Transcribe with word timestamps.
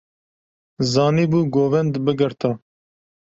Zanîbû 0.91 1.39
govend 1.55 1.93
bigirta. 2.05 2.51